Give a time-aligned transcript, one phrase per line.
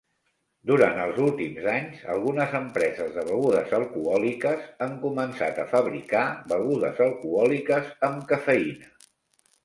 [0.69, 7.93] Durant els últims anys, algunes empreses de begudes alcohòliques han començat a fabricar begudes alcohòliques
[8.09, 8.89] amb cafeïna.